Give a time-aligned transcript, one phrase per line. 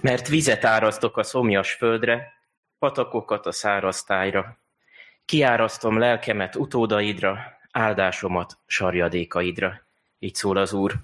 [0.00, 2.32] Mert vizet árasztok a szomjas földre,
[2.78, 4.58] patakokat a száraz tájra.
[5.24, 9.86] Kiárasztom lelkemet utódaidra, áldásomat sarjadékaidra.
[10.18, 10.94] Így szól az Úr.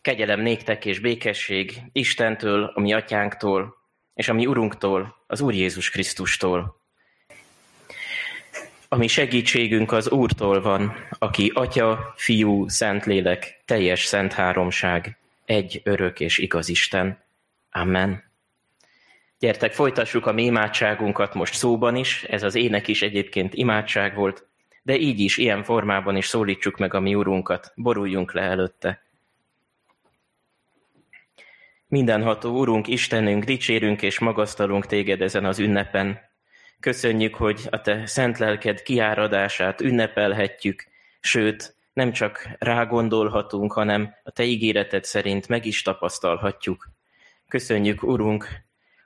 [0.00, 3.76] Kegyelem néktek és békesség Istentől, a mi atyánktól,
[4.14, 6.80] és a mi Urunktól, az Úr Jézus Krisztustól.
[8.88, 16.20] A mi segítségünk az Úrtól van, aki Atya, Fiú, Szentlélek, teljes szent háromság, egy örök
[16.20, 17.26] és igaz Isten.
[17.70, 18.26] Amen.
[19.38, 24.46] Gyertek, folytassuk a mi imádságunkat most szóban is, ez az ének is egyébként imádság volt,
[24.82, 29.02] de így is, ilyen formában is szólítsuk meg a mi Urunkat, boruljunk le előtte.
[31.86, 36.20] Mindenható Urunk, Istenünk, dicsérünk és magasztalunk téged ezen az ünnepen.
[36.80, 40.84] Köszönjük, hogy a te szent lelked kiáradását ünnepelhetjük,
[41.20, 46.97] sőt, nem csak rágondolhatunk, hanem a te ígéreted szerint meg is tapasztalhatjuk.
[47.48, 48.48] Köszönjük, Urunk,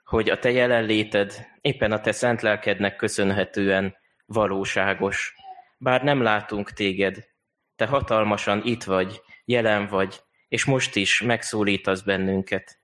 [0.05, 3.95] hogy a te jelenléted éppen a te szent lelkednek köszönhetően
[4.25, 5.35] valóságos.
[5.77, 7.27] Bár nem látunk téged,
[7.75, 12.79] te hatalmasan itt vagy, jelen vagy, és most is megszólítasz bennünket.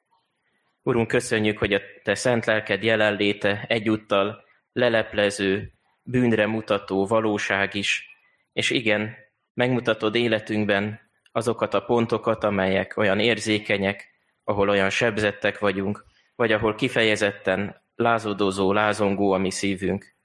[0.81, 8.09] Urunk, köszönjük, hogy a Te szent lelked jelenléte egyúttal leleplező, bűnre mutató valóság is,
[8.53, 9.15] és igen,
[9.53, 10.99] megmutatod életünkben
[11.31, 14.09] azokat a pontokat, amelyek olyan érzékenyek,
[14.49, 16.05] ahol olyan sebzettek vagyunk,
[16.35, 20.15] vagy ahol kifejezetten lázadozó, lázongó a mi szívünk.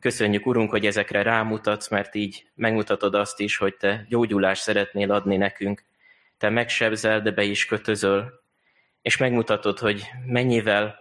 [0.00, 5.36] Köszönjük, Urunk, hogy ezekre rámutatsz, mert így megmutatod azt is, hogy Te gyógyulást szeretnél adni
[5.36, 5.84] nekünk,
[6.38, 8.32] te megsebzel, de be is kötözöl,
[9.02, 10.98] és megmutatod, hogy mennyivel,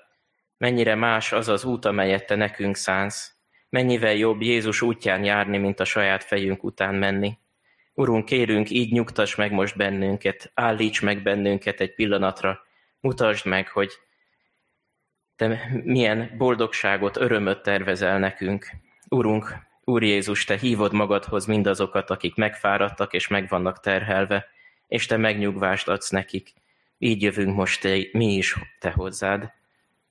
[0.58, 3.36] mennyire más az az út, amelyet te nekünk szánsz,
[3.70, 7.38] mennyivel jobb Jézus útján járni, mint a saját fejünk után menni.
[7.98, 12.60] Urunk, kérünk, így nyugtass meg most bennünket, állíts meg bennünket egy pillanatra,
[13.00, 13.92] mutasd meg, hogy
[15.36, 18.70] te milyen boldogságot, örömöt tervezel nekünk.
[19.10, 24.48] Urunk, Úr Jézus, te hívod magadhoz mindazokat, akik megfáradtak és meg vannak terhelve,
[24.88, 26.54] és te megnyugvást adsz nekik.
[26.98, 29.52] Így jövünk most te, mi is te hozzád.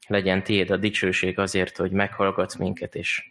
[0.07, 3.23] Legyen tiéd a dicsőség azért, hogy meghallgatsz minket, és,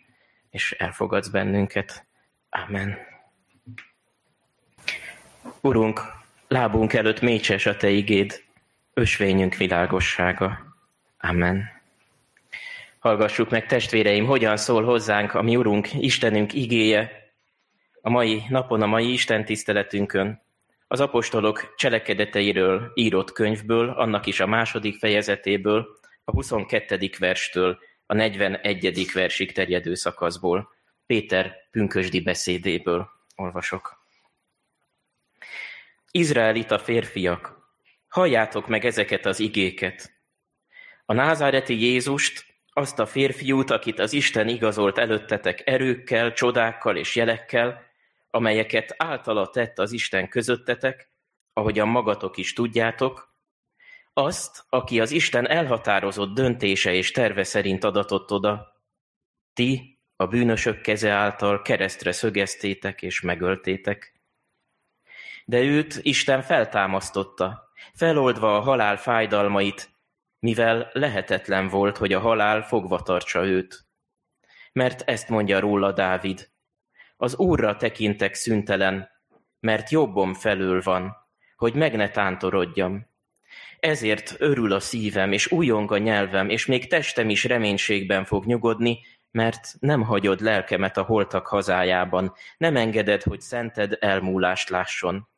[0.49, 2.05] és elfogadsz bennünket.
[2.49, 3.13] Amen.
[5.61, 6.01] Urunk,
[6.47, 8.44] lábunk előtt mécses a Te igéd,
[8.94, 10.59] ösvényünk világossága.
[11.17, 11.63] Amen.
[13.00, 17.11] Hallgassuk meg, testvéreim, hogyan szól hozzánk a mi Urunk, Istenünk igéje
[18.01, 20.41] a mai napon, a mai Isten tiszteletünkön.
[20.88, 25.88] Az apostolok cselekedeteiről írott könyvből, annak is a második fejezetéből,
[26.23, 27.09] a 22.
[27.19, 29.12] verstől a 41.
[29.13, 30.69] versig terjedő szakaszból,
[31.06, 33.94] Péter pünkösdi beszédéből olvasok.
[36.17, 37.57] Izraelita férfiak,
[38.07, 40.11] halljátok meg ezeket az igéket.
[41.05, 47.81] A názáreti Jézust, azt a férfiút, akit az Isten igazolt előttetek erőkkel, csodákkal és jelekkel,
[48.29, 51.11] amelyeket általa tett az Isten közöttetek,
[51.53, 53.33] ahogyan magatok is tudjátok,
[54.13, 58.81] azt, aki az Isten elhatározott döntése és terve szerint adatott oda,
[59.53, 64.14] ti a bűnösök keze által keresztre szögeztétek és megöltétek.
[65.45, 69.89] De őt Isten feltámasztotta, feloldva a halál fájdalmait,
[70.39, 73.85] mivel lehetetlen volt, hogy a halál fogva tartsa őt.
[74.72, 76.50] Mert ezt mondja róla Dávid,
[77.17, 79.09] az Úrra tekintek szüntelen,
[79.59, 81.16] mert jobbom felül van,
[81.56, 83.07] hogy meg ne tántorodjam.
[83.79, 89.00] Ezért örül a szívem, és újong a nyelvem, és még testem is reménységben fog nyugodni,
[89.31, 95.29] mert nem hagyod lelkemet a holtak hazájában, nem engeded, hogy szented elmúlást lásson.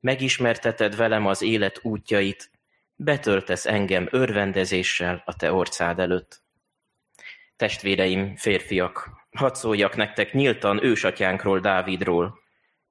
[0.00, 2.50] Megismerteted velem az élet útjait,
[2.96, 6.42] betöltesz engem örvendezéssel a te orcád előtt.
[7.56, 12.38] Testvéreim, férfiak, Hadd szóljak nektek nyíltan ősatyánkról, Dávidról.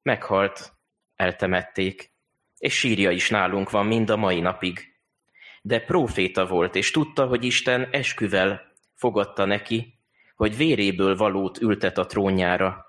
[0.02, 0.74] Meghalt,
[1.16, 2.12] eltemették,
[2.58, 4.98] és sírja is nálunk van mind a mai napig.
[5.62, 8.62] De próféta volt, és tudta, hogy Isten esküvel
[8.94, 10.00] fogadta neki,
[10.36, 12.86] hogy véréből valót ültet a trónjára.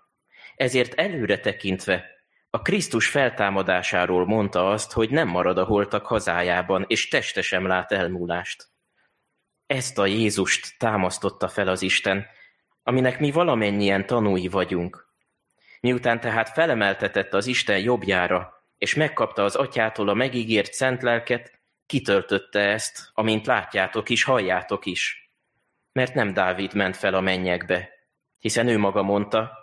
[0.57, 2.05] Ezért előre tekintve
[2.51, 7.93] a Krisztus feltámadásáról mondta azt, hogy nem marad a holtak hazájában, és teste sem lát
[7.93, 8.69] elmúlást.
[9.67, 12.27] Ezt a Jézust támasztotta fel az Isten,
[12.83, 15.09] aminek mi valamennyien tanúi vagyunk.
[15.81, 22.61] Miután tehát felemeltetett az Isten jobbjára, és megkapta az atyától a megígért szent lelket, kitöltötte
[22.61, 25.31] ezt, amint látjátok is, halljátok is.
[25.93, 27.89] Mert nem Dávid ment fel a mennyekbe,
[28.39, 29.60] hiszen ő maga mondta,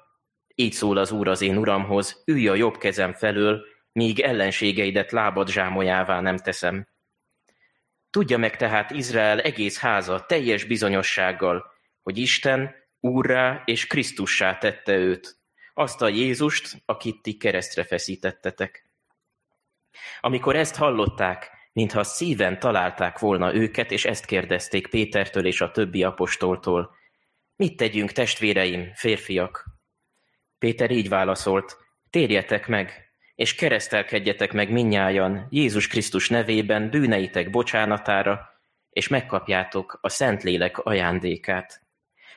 [0.59, 5.49] így szól az Úr az én Uramhoz, ülj a jobb kezem felől, míg ellenségeidet lábad
[5.49, 6.87] zsámolyává nem teszem.
[8.09, 11.65] Tudja meg tehát Izrael egész háza teljes bizonyossággal,
[12.01, 15.37] hogy Isten úrrá és Krisztussá tette őt,
[15.73, 18.89] azt a Jézust, akit ti keresztre feszítettetek.
[20.19, 26.03] Amikor ezt hallották, mintha szíven találták volna őket, és ezt kérdezték Pétertől és a többi
[26.03, 26.95] apostoltól.
[27.55, 29.76] Mit tegyünk, testvéreim, férfiak?
[30.59, 31.77] Péter így válaszolt,
[32.09, 38.49] térjetek meg, és keresztelkedjetek meg minnyájan Jézus Krisztus nevében bűneitek bocsánatára,
[38.89, 41.81] és megkapjátok a Szentlélek ajándékát.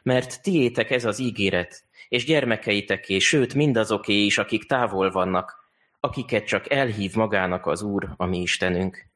[0.03, 5.59] Mert tiétek ez az ígéret, és gyermekeiteké, sőt mindazoké is, akik távol vannak,
[6.01, 9.07] akiket csak elhív magának az Úr, a mi Istenünk.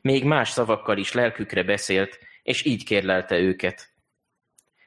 [0.00, 3.92] Még más szavakkal is lelkükre beszélt, és így kérlelte őket.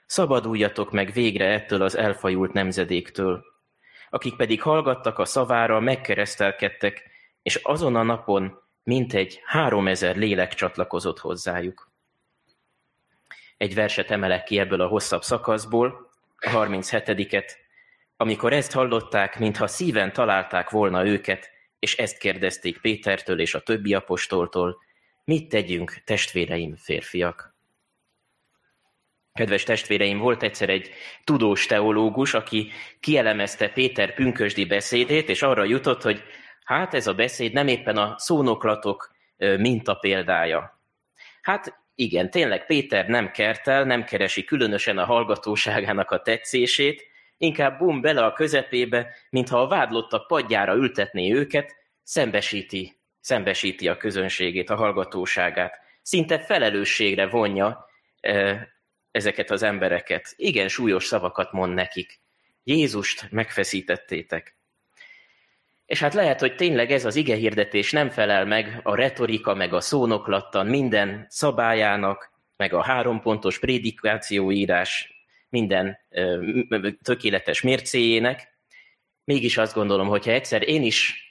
[0.05, 3.43] Szabaduljatok meg végre ettől az elfajult nemzedéktől.
[4.09, 7.09] Akik pedig hallgattak a szavára, megkeresztelkedtek,
[7.41, 11.91] és azon a napon mintegy háromezer lélek csatlakozott hozzájuk.
[13.57, 17.51] Egy verset emelek ki ebből a hosszabb szakaszból, a 37-et,
[18.17, 23.93] amikor ezt hallották, mintha szíven találták volna őket, és ezt kérdezték Pétertől és a többi
[23.93, 24.77] apostoltól,
[25.23, 27.52] mit tegyünk, testvéreim, férfiak?
[29.33, 30.89] Kedves testvéreim, volt egyszer egy
[31.23, 36.23] tudós teológus, aki kielemezte Péter pünkösdi beszédét, és arra jutott, hogy
[36.63, 40.81] hát ez a beszéd nem éppen a szónoklatok mintapéldája.
[41.41, 47.07] Hát igen, tényleg Péter nem kertel, nem keresi különösen a hallgatóságának a tetszését,
[47.37, 54.69] inkább bum bele a közepébe, mintha a vádlottak padjára ültetné őket, szembesíti, szembesíti a közönségét,
[54.69, 55.73] a hallgatóságát.
[56.01, 57.85] Szinte felelősségre vonja
[59.13, 60.33] ezeket az embereket.
[60.35, 62.19] Igen súlyos szavakat mond nekik.
[62.63, 64.55] Jézust megfeszítettétek.
[65.85, 69.81] És hát lehet, hogy tényleg ez az igehirdetés nem felel meg a retorika, meg a
[69.81, 75.13] szónoklattan minden szabályának, meg a hárompontos prédikációírás
[75.49, 76.47] minden ö,
[77.03, 78.57] tökéletes mércéjének.
[79.23, 81.23] Mégis azt gondolom, hogyha egyszer én is,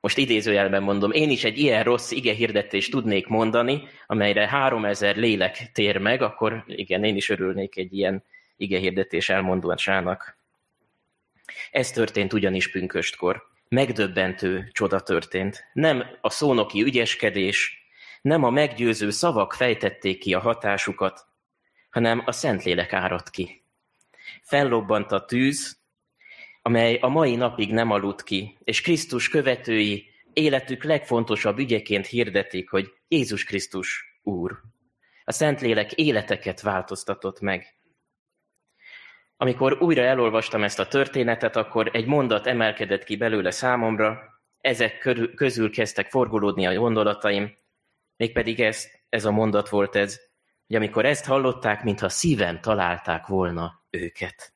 [0.00, 5.96] most idézőjelben mondom, én is egy ilyen rossz igehirdetést tudnék mondani, amelyre háromezer lélek tér
[5.96, 8.24] meg, akkor igen, én is örülnék egy ilyen
[8.56, 10.38] igehirdetés elmondásának.
[11.70, 15.64] Ez történt ugyanis pünköstkor megdöbbentő csoda történt.
[15.72, 17.84] Nem a szónoki ügyeskedés,
[18.22, 21.26] nem a meggyőző szavak fejtették ki a hatásukat,
[21.90, 23.64] hanem a Szentlélek áradt ki.
[24.42, 25.79] Fellobbant a tűz,
[26.62, 32.92] amely a mai napig nem aludt ki, és Krisztus követői életük legfontosabb ügyeként hirdetik, hogy
[33.08, 34.60] Jézus Krisztus Úr.
[35.24, 37.66] A Szentlélek életeket változtatott meg.
[39.36, 44.20] Amikor újra elolvastam ezt a történetet, akkor egy mondat emelkedett ki belőle számomra,
[44.60, 44.98] ezek
[45.34, 47.56] közül kezdtek forgolódni a gondolataim,
[48.16, 50.20] mégpedig ez, ez a mondat volt ez,
[50.66, 54.52] hogy amikor ezt hallották, mintha szíven találták volna őket.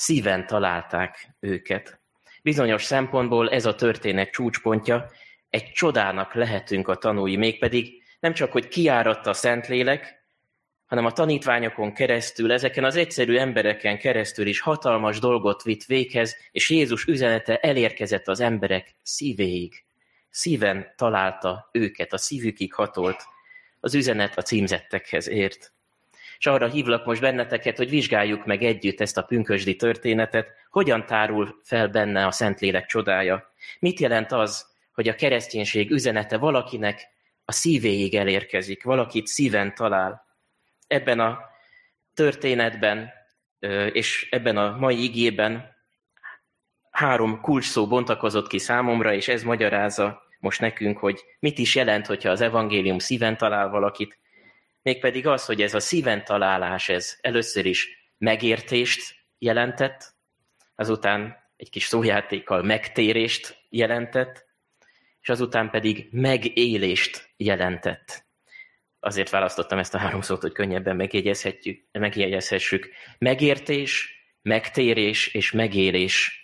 [0.00, 2.00] Szíven találták őket.
[2.42, 5.10] Bizonyos szempontból ez a történet csúcspontja,
[5.50, 10.24] egy csodának lehetünk a tanúi, mégpedig nem csak, hogy kiáradt a Szentlélek,
[10.86, 16.70] hanem a tanítványokon keresztül, ezeken az egyszerű embereken keresztül is hatalmas dolgot vitt véghez, és
[16.70, 19.84] Jézus üzenete elérkezett az emberek szívéig.
[20.30, 23.22] Szíven találta őket, a szívükig hatolt.
[23.80, 25.72] Az üzenet a címzettekhez ért.
[26.38, 31.60] És arra hívlak most benneteket, hogy vizsgáljuk meg együtt ezt a pünkösdi történetet, hogyan tárul
[31.62, 33.52] fel benne a Szentlélek csodája.
[33.78, 37.08] Mit jelent az, hogy a kereszténység üzenete valakinek
[37.44, 40.26] a szívéig elérkezik, valakit szíven talál
[40.86, 41.40] ebben a
[42.14, 43.12] történetben
[43.92, 45.76] és ebben a mai igében
[46.90, 52.06] három kulcs szó bontakozott ki számomra, és ez magyarázza most nekünk, hogy mit is jelent,
[52.06, 54.18] hogyha az evangélium szíven talál valakit,
[54.82, 60.14] mégpedig az, hogy ez a szíven találás, ez először is megértést jelentett,
[60.74, 64.46] azután egy kis szójátékkal megtérést jelentett,
[65.20, 68.26] és azután pedig megélést jelentett.
[69.00, 70.96] Azért választottam ezt a három szót, hogy könnyebben
[71.92, 72.90] megjegyezhessük.
[73.18, 76.42] Megértés, megtérés és megélés.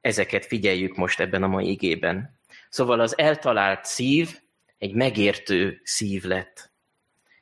[0.00, 2.40] Ezeket figyeljük most ebben a mai igében.
[2.68, 4.38] Szóval az eltalált szív
[4.78, 6.72] egy megértő szív lett.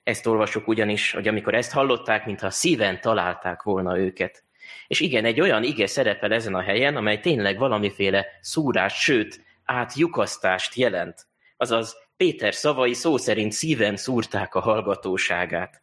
[0.07, 4.45] Ezt olvasok ugyanis, hogy amikor ezt hallották, mintha szíven találták volna őket.
[4.87, 10.75] És igen, egy olyan ige szerepel ezen a helyen, amely tényleg valamiféle szúrás, sőt, átjukasztást
[10.75, 11.27] jelent.
[11.57, 15.83] Azaz Péter szavai szó szerint szíven szúrták a hallgatóságát.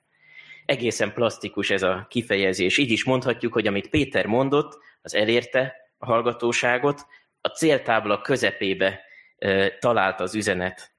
[0.66, 2.78] Egészen plastikus ez a kifejezés.
[2.78, 7.06] Így is mondhatjuk, hogy amit Péter mondott, az elérte a hallgatóságot,
[7.42, 9.02] a céltábla közepébe
[9.38, 10.92] e, talált az üzenet.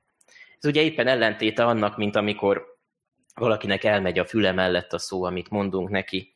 [0.58, 2.73] Ez ugye éppen ellentéte annak, mint amikor
[3.34, 6.34] valakinek elmegy a füle mellett a szó, amit mondunk neki.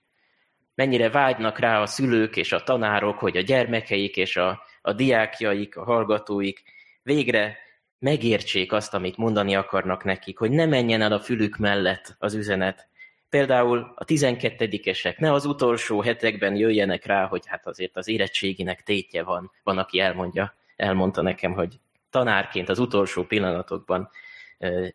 [0.74, 5.76] Mennyire vágynak rá a szülők és a tanárok, hogy a gyermekeik és a, a diákjaik,
[5.76, 6.62] a hallgatóik
[7.02, 7.56] végre
[7.98, 12.88] megértsék azt, amit mondani akarnak nekik, hogy ne menjen el a fülük mellett az üzenet.
[13.28, 19.22] Például a 12-esek ne az utolsó hetekben jöjjenek rá, hogy hát azért az érettséginek tétje
[19.22, 19.50] van.
[19.62, 24.10] Van, aki elmondja, elmondta nekem, hogy tanárként az utolsó pillanatokban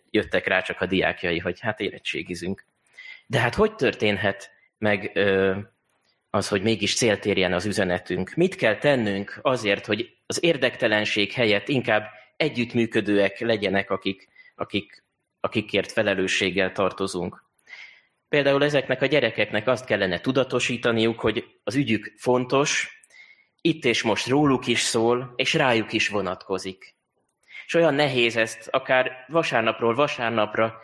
[0.09, 2.65] jöttek rá csak a diákjai, hogy hát érettségizünk.
[3.27, 5.19] De hát hogy történhet meg
[6.29, 8.33] az, hogy mégis céltérjen az üzenetünk?
[8.35, 15.03] Mit kell tennünk azért, hogy az érdektelenség helyett inkább együttműködőek legyenek, akik, akik,
[15.39, 17.43] akikért felelősséggel tartozunk?
[18.29, 23.01] Például ezeknek a gyerekeknek azt kellene tudatosítaniuk, hogy az ügyük fontos,
[23.61, 26.95] itt és most róluk is szól, és rájuk is vonatkozik.
[27.65, 30.79] És olyan nehéz ezt akár vasárnapról vasárnapra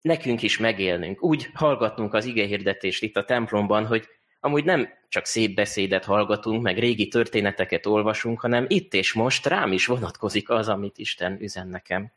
[0.00, 1.22] nekünk is megélnünk.
[1.22, 4.08] Úgy hallgatnunk az igehirdetést itt a templomban, hogy
[4.40, 9.72] amúgy nem csak szép beszédet hallgatunk, meg régi történeteket olvasunk, hanem itt és most rám
[9.72, 12.12] is vonatkozik az, amit Isten üzen nekem.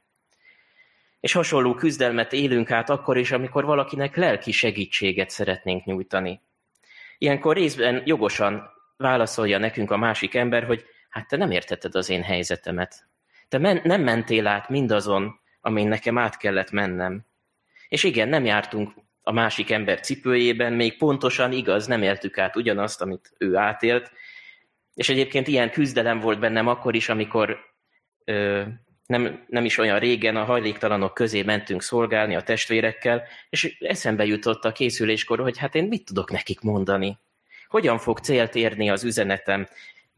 [1.19, 6.41] És hasonló küzdelmet élünk át akkor is, amikor valakinek lelki segítséget szeretnénk nyújtani.
[7.17, 12.24] Ilyenkor részben jogosan válaszolja nekünk a másik ember, hogy hát te nem értetted az én
[12.24, 13.09] helyzetemet.
[13.50, 17.25] Te men- nem mentél át mindazon, amin nekem át kellett mennem.
[17.88, 23.01] És igen, nem jártunk a másik ember cipőjében, még pontosan igaz, nem éltük át ugyanazt,
[23.01, 24.12] amit ő átélt.
[24.94, 27.60] És egyébként ilyen küzdelem volt bennem akkor is, amikor
[28.25, 28.62] ö,
[29.06, 34.65] nem, nem is olyan régen a hajléktalanok közé mentünk szolgálni a testvérekkel, és eszembe jutott
[34.65, 37.18] a készüléskor, hogy hát én mit tudok nekik mondani.
[37.68, 39.68] Hogyan fog célt érni az üzenetem?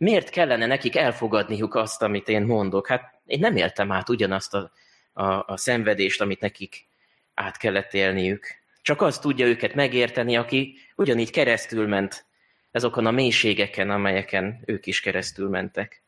[0.02, 2.88] Miért kellene nekik elfogadniuk azt, amit én mondok?
[2.88, 4.72] Hát én nem éltem át ugyanazt a,
[5.14, 6.88] a, a szenvedést, amit nekik
[7.34, 8.48] át kellett élniük.
[8.82, 12.26] Csak az tudja őket megérteni, aki ugyanígy keresztül ment
[12.72, 16.04] azokon a mélységeken, amelyeken ők is keresztül mentek.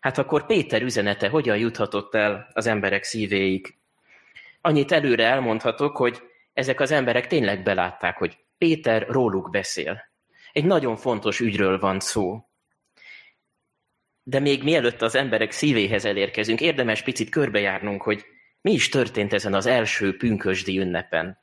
[0.00, 3.74] Hát akkor Péter üzenete hogyan juthatott el az emberek szívéig?
[4.60, 10.02] Annyit előre elmondhatok, hogy ezek az emberek tényleg belátták, hogy Péter róluk beszél.
[10.52, 12.46] Egy nagyon fontos ügyről van szó.
[14.28, 18.24] De még mielőtt az emberek szívéhez elérkezünk, érdemes picit körbejárnunk, hogy
[18.60, 21.38] mi is történt ezen az első pünkösdi ünnepen.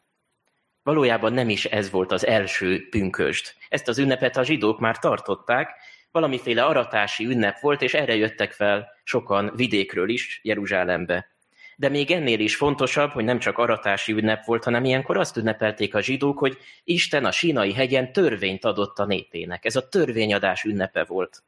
[0.82, 3.54] Valójában nem is ez volt az első pünkösd.
[3.70, 5.70] Ezt az ünnepet a zsidók már tartották,
[6.12, 11.36] valamiféle aratási ünnep volt, és erre jöttek fel sokan vidékről is Jeruzsálembe.
[11.76, 15.96] De még ennél is fontosabb, hogy nem csak aratási ünnep volt, hanem ilyenkor azt ünnepelték
[15.96, 19.66] a zsidók, hogy Isten a sínai hegyen törvényt adott a népének.
[19.66, 21.44] Ez a törvényadás ünnepe volt.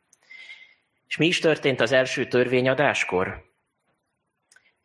[1.15, 3.51] És mi is történt az első törvényadáskor?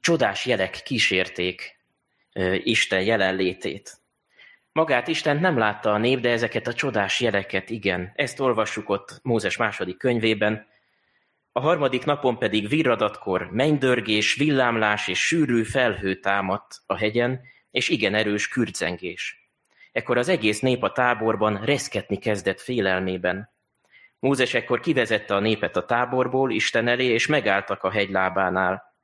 [0.00, 1.78] Csodás jelek kísérték
[2.62, 4.00] Isten jelenlétét.
[4.72, 8.12] Magát Isten nem látta a nép, de ezeket a csodás jeleket igen.
[8.14, 10.66] Ezt olvassuk ott Mózes második könyvében.
[11.52, 18.14] A harmadik napon pedig virradatkor mennydörgés, villámlás és sűrű felhő támadt a hegyen, és igen
[18.14, 19.50] erős kürcengés.
[19.92, 23.58] Ekkor az egész nép a táborban reszketni kezdett félelmében.
[24.20, 28.94] Mózes ekkor kivezette a népet a táborból Isten elé, és megálltak a hegylábánál.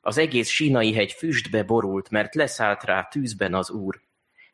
[0.00, 4.00] Az egész sínai hegy füstbe borult, mert leszállt rá tűzben az Úr.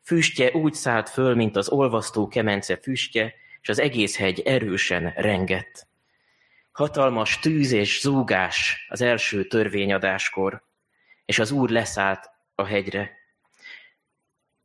[0.01, 5.87] Füstje úgy szállt föl, mint az olvasztó kemence füstje, és az egész hegy erősen rengett.
[6.71, 10.63] Hatalmas tűz és zúgás az első törvényadáskor,
[11.25, 13.11] és az Úr leszállt a hegyre.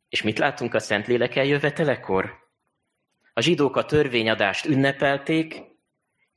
[0.09, 2.48] És mit látunk a Szentlélek eljövetelekor?
[3.39, 5.61] A zsidók a törvényadást ünnepelték,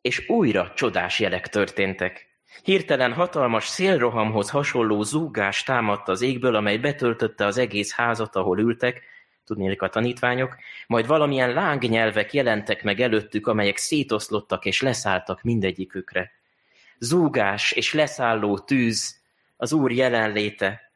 [0.01, 2.27] és újra csodás jelek történtek.
[2.63, 9.03] Hirtelen hatalmas szélrohamhoz hasonló zúgás támadt az égből, amely betöltötte az egész házat, ahol ültek,
[9.45, 10.57] tudnélik a tanítványok,
[10.87, 16.31] majd valamilyen lángnyelvek jelentek meg előttük, amelyek szétoszlottak és leszálltak mindegyikükre.
[16.99, 19.21] Zúgás és leszálló tűz,
[19.57, 20.93] az Úr jelenléte.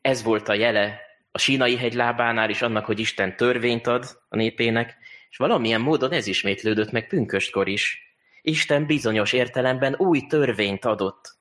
[0.00, 1.05] Ez volt a jele
[1.36, 4.96] a sínai hegy lábánál is annak, hogy Isten törvényt ad a népének,
[5.30, 8.14] és valamilyen módon ez ismétlődött meg pünköstkor is.
[8.42, 11.38] Isten bizonyos értelemben új törvényt adott,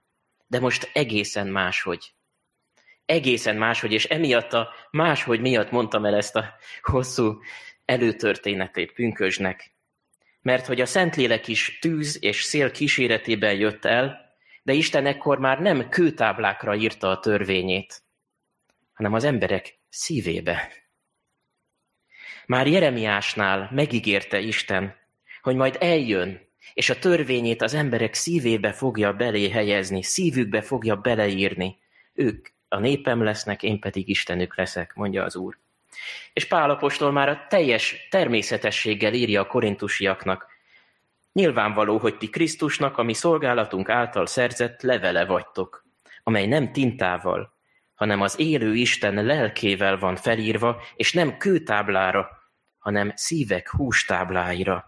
[0.48, 2.14] de most egészen máshogy.
[3.06, 7.40] Egészen máshogy, és emiatt a máshogy miatt mondtam el ezt a hosszú
[7.86, 9.76] előtörténetét pünkösnek.
[10.42, 15.60] Mert hogy a Szentlélek is tűz és szél kíséretében jött el, de Isten ekkor már
[15.60, 18.04] nem kőtáblákra írta a törvényét,
[18.94, 20.72] hanem az emberek szívébe.
[22.46, 24.96] Már Jeremiásnál megígérte Isten,
[25.42, 26.42] hogy majd eljön,
[26.74, 31.80] és a törvényét az emberek szívébe fogja belé helyezni, szívükbe fogja beleírni,
[32.14, 35.58] ők a népem lesznek, én pedig Istenük leszek, mondja az Úr.
[36.34, 40.54] És Pálapostól már a teljes természetességgel írja a korintusiaknak,
[41.36, 45.86] Nyilvánvaló, hogy ti Krisztusnak, ami szolgálatunk által szerzett levele vagytok,
[46.24, 47.55] amely nem tintával,
[47.96, 52.30] hanem az élő Isten lelkével van felírva, és nem kőtáblára,
[52.78, 54.86] hanem szívek hústábláira.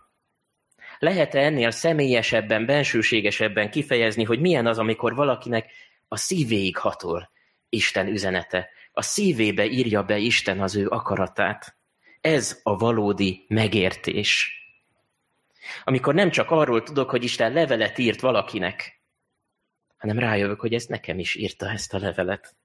[1.00, 5.72] Lehet-e ennél személyesebben, bensőségesebben kifejezni, hogy milyen az, amikor valakinek
[6.08, 7.30] a szívéig hatol
[7.70, 11.78] Isten üzenete, a szívébe írja be Isten az ő akaratát.
[12.22, 14.62] Ez a valódi megértés.
[15.84, 19.02] Amikor nem csak arról tudok, hogy Isten levelet írt valakinek,
[19.98, 22.56] hanem rájövök, hogy ez nekem is írta ezt a levelet.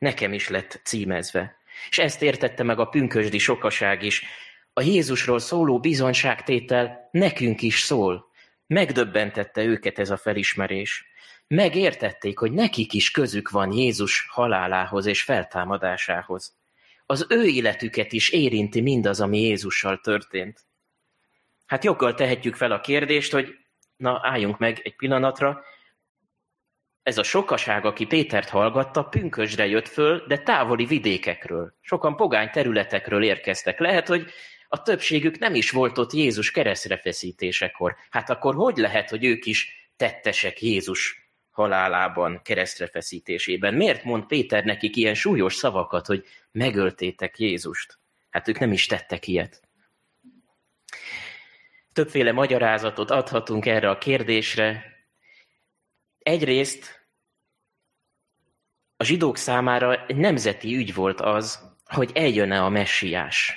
[0.00, 1.56] Nekem is lett címezve.
[1.88, 4.24] És ezt értette meg a pünkösdi sokaság is.
[4.72, 8.30] A Jézusról szóló bizonyságtétel nekünk is szól.
[8.66, 11.04] Megdöbbentette őket ez a felismerés.
[11.46, 16.56] Megértették, hogy nekik is közük van Jézus halálához és feltámadásához.
[17.06, 20.60] Az ő életüket is érinti mindaz, ami Jézussal történt.
[21.66, 23.58] Hát joggal tehetjük fel a kérdést, hogy
[23.96, 25.62] na álljunk meg egy pillanatra,
[27.02, 31.74] ez a sokaság, aki Pétert hallgatta, pünkösdre jött föl, de távoli vidékekről.
[31.80, 33.78] Sokan pogány területekről érkeztek.
[33.78, 34.30] Lehet, hogy
[34.68, 37.96] a többségük nem is volt ott Jézus keresztre feszítésekor.
[38.10, 43.74] Hát akkor hogy lehet, hogy ők is tettesek Jézus halálában, keresztre feszítésében?
[43.74, 47.98] Miért mond Péter nekik ilyen súlyos szavakat, hogy megöltétek Jézust?
[48.30, 49.62] Hát ők nem is tettek ilyet.
[51.92, 54.89] Többféle magyarázatot adhatunk erre a kérdésre.
[56.30, 57.08] Egyrészt
[58.96, 63.56] a zsidók számára egy nemzeti ügy volt az, hogy eljön-e a messiás,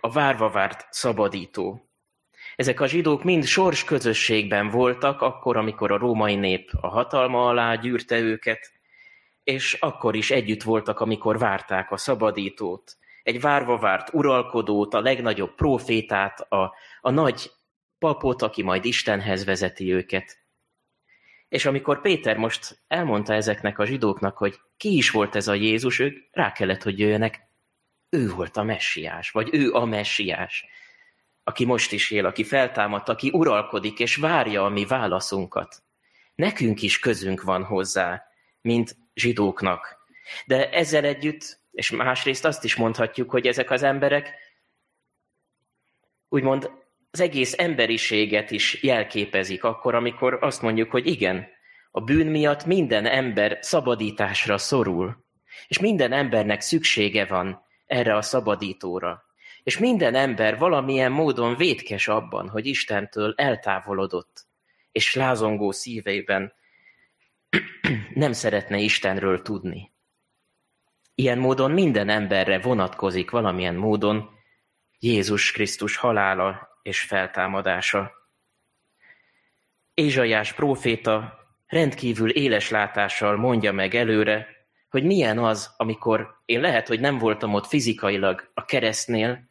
[0.00, 1.88] a várva várt szabadító.
[2.56, 7.74] Ezek a zsidók mind sors közösségben voltak, akkor, amikor a római nép a hatalma alá
[7.74, 8.72] gyűrte őket,
[9.42, 15.54] és akkor is együtt voltak, amikor várták a szabadítót, egy várva várt uralkodót, a legnagyobb
[15.54, 17.50] profétát, a, a nagy
[17.98, 20.43] papot, aki majd Istenhez vezeti őket.
[21.54, 25.98] És amikor Péter most elmondta ezeknek a zsidóknak, hogy ki is volt ez a Jézus,
[25.98, 27.40] ők rá kellett, hogy jöjjenek,
[28.08, 30.66] ő volt a messiás, vagy ő a messiás,
[31.44, 35.82] aki most is él, aki feltámadt, aki uralkodik, és várja a mi válaszunkat.
[36.34, 38.26] Nekünk is közünk van hozzá,
[38.60, 40.06] mint zsidóknak.
[40.46, 44.34] De ezzel együtt, és másrészt azt is mondhatjuk, hogy ezek az emberek
[46.28, 46.70] úgymond
[47.14, 51.46] az egész emberiséget is jelképezik akkor, amikor azt mondjuk, hogy igen,
[51.90, 55.24] a bűn miatt minden ember szabadításra szorul,
[55.68, 59.24] és minden embernek szüksége van erre a szabadítóra.
[59.62, 64.46] És minden ember valamilyen módon vétkes abban, hogy Istentől eltávolodott,
[64.92, 66.52] és lázongó szíveiben
[68.14, 69.92] nem szeretne Istenről tudni.
[71.14, 74.30] Ilyen módon minden emberre vonatkozik valamilyen módon
[74.98, 78.12] Jézus Krisztus halála és feltámadása.
[79.94, 84.46] Ézsaiás próféta rendkívül éles látással mondja meg előre,
[84.90, 89.48] hogy milyen az, amikor én lehet, hogy nem voltam ott fizikailag a keresztnél,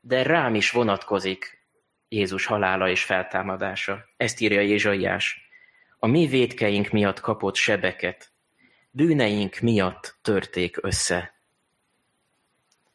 [0.00, 1.66] de rám is vonatkozik
[2.08, 4.04] Jézus halála és feltámadása.
[4.16, 5.48] Ezt írja Ézsaiás.
[5.98, 8.32] A mi védkeink miatt kapott sebeket,
[8.90, 11.34] bűneink miatt törték össze.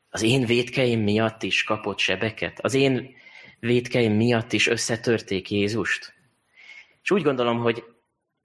[0.09, 2.59] Az én védkeim miatt is kapott sebeket?
[2.59, 3.15] Az én
[3.59, 6.13] védkeim miatt is összetörték Jézust?
[7.03, 7.83] És úgy gondolom, hogy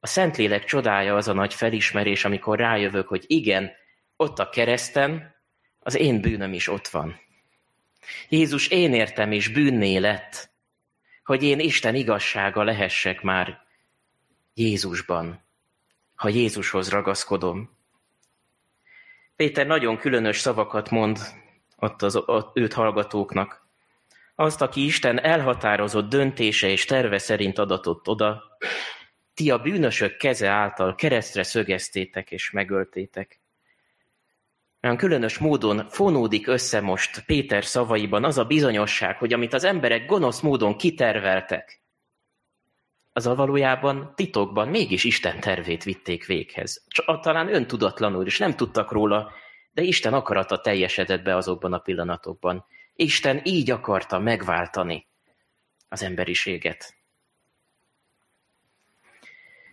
[0.00, 3.70] a Szentlélek csodája az a nagy felismerés, amikor rájövök, hogy igen,
[4.16, 5.34] ott a kereszten
[5.78, 7.20] az én bűnöm is ott van.
[8.28, 10.50] Jézus én értem is bűnné lett,
[11.24, 13.58] hogy én Isten igazsága lehessek már
[14.54, 15.44] Jézusban,
[16.14, 17.76] ha Jézushoz ragaszkodom.
[19.36, 21.18] Péter nagyon különös szavakat mond
[21.76, 23.63] ott az ott őt hallgatóknak.
[24.34, 28.42] Azt, aki Isten elhatározott döntése és terve szerint adatott oda,
[29.34, 33.40] ti a bűnösök keze által keresztre szögeztétek és megöltétek.
[34.82, 40.06] Olyan különös módon fonódik össze most Péter szavaiban az a bizonyosság, hogy amit az emberek
[40.06, 41.82] gonosz módon kiterveltek,
[43.16, 46.84] az a valójában titokban mégis Isten tervét vitték véghez.
[46.88, 49.32] Csak talán öntudatlanul is nem tudtak róla,
[49.70, 52.64] de Isten akarata teljesedett be azokban a pillanatokban.
[52.96, 55.06] Isten így akarta megváltani
[55.88, 56.94] az emberiséget.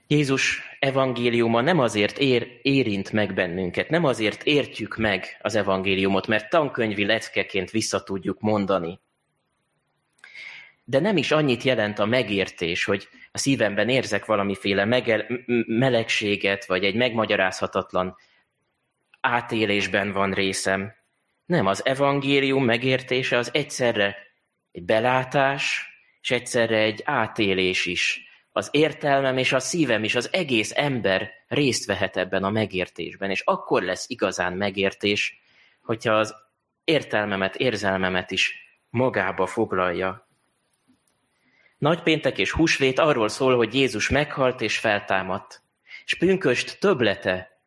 [0.07, 6.49] Jézus evangéliuma nem azért ér, érint meg bennünket, nem azért értjük meg az evangéliumot, mert
[6.49, 8.99] tankönyvi leckeként vissza tudjuk mondani.
[10.83, 15.25] De nem is annyit jelent a megértés, hogy a szívemben érzek valamiféle megel,
[15.65, 18.15] melegséget, vagy egy megmagyarázhatatlan
[19.21, 20.93] átélésben van részem.
[21.51, 24.17] Nem, az evangélium megértése az egyszerre
[24.71, 25.85] egy belátás,
[26.21, 28.21] és egyszerre egy átélés is.
[28.51, 33.41] Az értelmem és a szívem is, az egész ember részt vehet ebben a megértésben, és
[33.41, 35.41] akkor lesz igazán megértés,
[35.81, 36.35] hogyha az
[36.83, 38.55] értelmemet, érzelmemet is
[38.89, 40.27] magába foglalja.
[41.77, 45.61] Nagypéntek és húsvét arról szól, hogy Jézus meghalt és feltámadt.
[46.05, 47.61] És pünköst töblete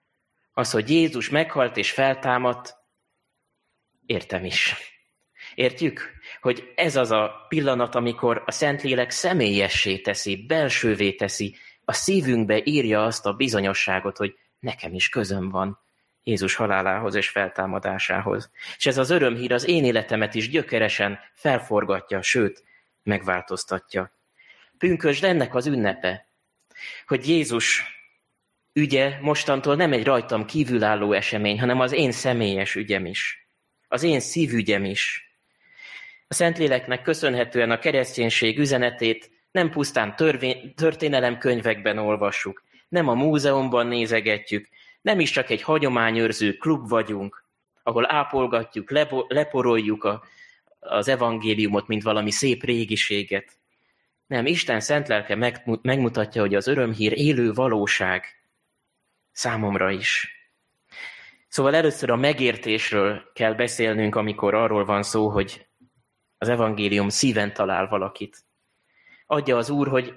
[0.53, 2.83] az, hogy Jézus meghalt és feltámadt,
[4.07, 4.75] értem is.
[5.55, 12.61] Értjük, hogy ez az a pillanat, amikor a Szentlélek személyessé teszi, belsővé teszi, a szívünkbe
[12.65, 15.79] írja azt a bizonyosságot, hogy nekem is közöm van
[16.23, 18.51] Jézus halálához és feltámadásához.
[18.77, 22.65] És ez az örömhír az én életemet is gyökeresen felforgatja, sőt,
[23.03, 24.13] megváltoztatja.
[24.79, 26.29] Pünkösd ennek az ünnepe,
[27.07, 27.83] hogy Jézus
[28.73, 33.44] ügye mostantól nem egy rajtam kívülálló esemény, hanem az én személyes ügyem is.
[33.95, 35.35] Az én szívügyem is.
[36.29, 44.69] A Szentléleknek köszönhetően a kereszténység üzenetét nem pusztán törvény, történelemkönyvekben olvassuk, nem a múzeumban nézegetjük,
[45.03, 47.45] nem is csak egy hagyományőrző klub vagyunk,
[47.83, 50.25] ahol ápolgatjuk, lepo, leporoljuk a,
[50.79, 53.59] az evangéliumot, mint valami szép régiséget.
[54.27, 55.35] Nem, Isten szent lelke
[55.83, 58.25] megmutatja, hogy az örömhír élő valóság
[59.33, 60.35] számomra is.
[61.55, 65.67] Szóval először a megértésről kell beszélnünk, amikor arról van szó, hogy
[66.39, 68.45] az evangélium szíven talál valakit.
[69.27, 70.15] Adja az Úr, hogy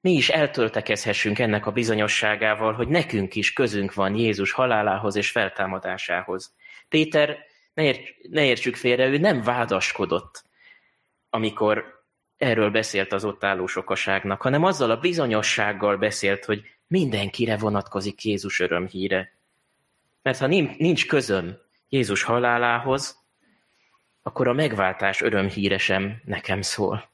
[0.00, 6.54] mi is eltöltekezhessünk ennek a bizonyosságával, hogy nekünk is közünk van Jézus halálához és feltámadásához.
[6.88, 7.38] Péter,
[7.74, 10.44] ne, ért, ne értsük félre, ő nem vádaskodott,
[11.30, 12.04] amikor
[12.36, 18.60] erről beszélt az ott álló sokaságnak, hanem azzal a bizonyossággal beszélt, hogy mindenkire vonatkozik Jézus
[18.60, 19.40] örömhíre.
[20.22, 21.58] Mert ha nincs közöm
[21.88, 23.22] Jézus halálához,
[24.22, 27.10] akkor a megváltás örömhíre sem nekem szól.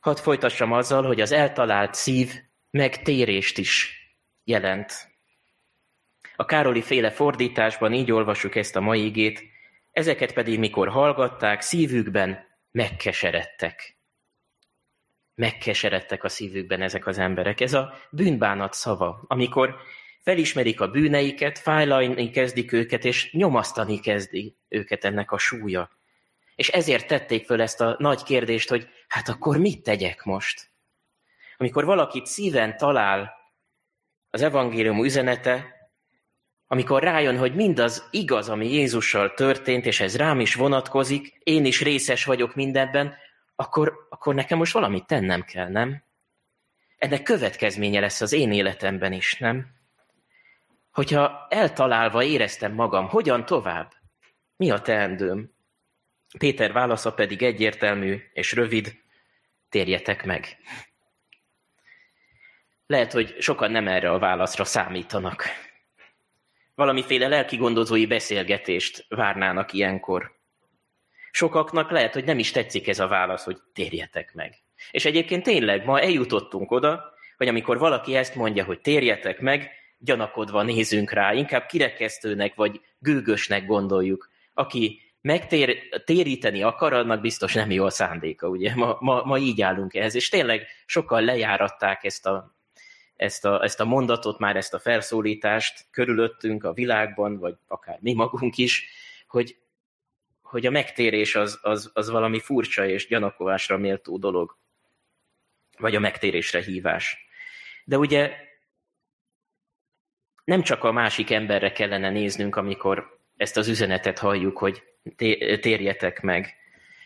[0.00, 2.32] Hadd folytassam azzal, hogy az eltalált szív
[2.70, 4.00] megtérést is
[4.44, 5.08] jelent.
[6.36, 9.42] A Károli féle fordításban így olvasjuk ezt a mai igét,
[9.92, 13.96] ezeket pedig mikor hallgatták, szívükben megkeseredtek.
[15.34, 17.60] Megkeseredtek a szívükben ezek az emberek.
[17.60, 19.76] Ez a bűnbánat szava, amikor
[20.26, 25.90] felismerik a bűneiket, fájlalni kezdik őket, és nyomasztani kezdi őket ennek a súlya.
[26.54, 30.70] És ezért tették föl ezt a nagy kérdést, hogy hát akkor mit tegyek most?
[31.56, 33.32] Amikor valakit szíven talál
[34.30, 35.74] az evangélium üzenete,
[36.66, 41.82] amikor rájön, hogy mindaz igaz, ami Jézussal történt, és ez rám is vonatkozik, én is
[41.82, 43.14] részes vagyok mindenben,
[43.56, 46.04] akkor, akkor nekem most valamit tennem kell, nem?
[46.98, 49.75] Ennek következménye lesz az én életemben is, nem?
[50.96, 53.92] Hogyha eltalálva éreztem magam, hogyan tovább?
[54.56, 55.50] Mi a teendőm?
[56.38, 58.94] Péter válasza pedig egyértelmű és rövid,
[59.68, 60.56] térjetek meg.
[62.86, 65.44] Lehet, hogy sokan nem erre a válaszra számítanak.
[66.74, 70.36] Valamiféle lelki gondozói beszélgetést várnának ilyenkor.
[71.30, 74.54] Sokaknak lehet, hogy nem is tetszik ez a válasz, hogy térjetek meg.
[74.90, 80.62] És egyébként tényleg ma eljutottunk oda, hogy amikor valaki ezt mondja, hogy térjetek meg, gyanakodva
[80.62, 84.30] nézünk rá, inkább kirekesztőnek vagy gőgösnek gondoljuk.
[84.54, 88.74] Aki megtéríteni akar, annak biztos nem jó a szándéka, ugye?
[88.74, 92.56] Ma, ma, ma így állunk ehhez, és tényleg sokkal lejáratták ezt a,
[93.16, 98.14] ezt, a, ezt a mondatot, már ezt a felszólítást körülöttünk a világban, vagy akár mi
[98.14, 98.88] magunk is,
[99.28, 99.56] hogy,
[100.42, 104.56] hogy a megtérés az, az, az valami furcsa és gyanakovásra méltó dolog,
[105.78, 107.26] vagy a megtérésre hívás.
[107.84, 108.45] De ugye
[110.46, 114.82] nem csak a másik emberre kellene néznünk, amikor ezt az üzenetet halljuk, hogy
[115.60, 116.54] térjetek meg.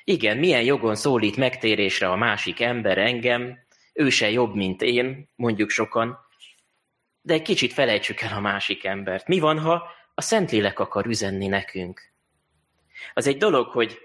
[0.05, 3.59] Igen, milyen jogon szólít megtérésre a másik ember engem,
[3.93, 6.19] ő se jobb, mint én, mondjuk sokan,
[7.23, 9.27] de egy kicsit felejtsük el a másik embert.
[9.27, 9.83] Mi van, ha
[10.15, 12.13] a Szentlélek akar üzenni nekünk?
[13.15, 13.99] Az egy dolog, hogy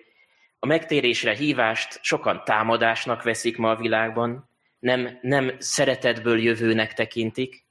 [0.59, 7.64] a megtérésre hívást sokan támadásnak veszik ma a világban, nem, nem szeretetből jövőnek tekintik,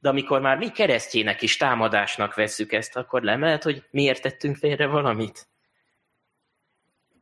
[0.00, 4.56] de amikor már mi keresztjének is támadásnak vesszük ezt, akkor nem lehet, hogy miért tettünk
[4.56, 5.48] félre valamit?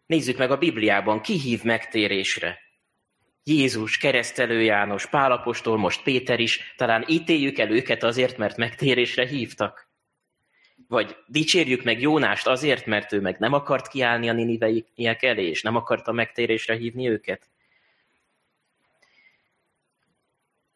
[0.06, 2.58] Nézzük meg a Bibliában, ki hív megtérésre?
[3.42, 9.90] Jézus, keresztelő János, Pálapostól, most Péter is, talán ítéljük el őket azért, mert megtérésre hívtak.
[10.88, 15.62] Vagy dicsérjük meg Jónást azért, mert ő meg nem akart kiállni a niniveiek elé, és
[15.62, 17.48] nem akarta megtérésre hívni őket.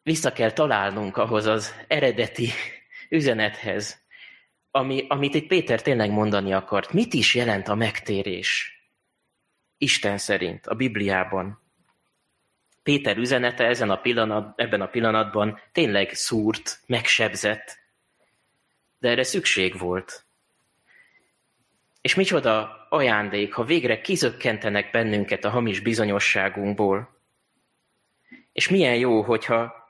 [0.02, 2.48] Vissza kell találnunk ahhoz az eredeti
[3.08, 4.00] üzenethez,
[4.70, 6.92] ami, amit itt Péter tényleg mondani akart.
[6.92, 8.80] Mit is jelent a megtérés?
[9.78, 11.60] Isten szerint, a Bibliában.
[12.82, 17.78] Péter üzenete ezen a pillanat, ebben a pillanatban tényleg szúrt, megsebzett,
[18.98, 20.24] de erre szükség volt.
[22.00, 27.20] És micsoda ajándék, ha végre kizökkentenek bennünket a hamis bizonyosságunkból.
[28.52, 29.81] És milyen jó, hogyha,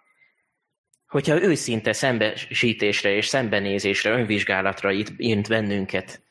[1.12, 6.22] hogyha őszinte szembesítésre és szembenézésre, önvizsgálatra int bennünket